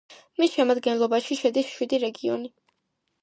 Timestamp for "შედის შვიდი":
1.43-1.99